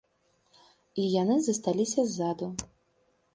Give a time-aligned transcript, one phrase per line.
[1.03, 2.49] І яны засталіся ззаду.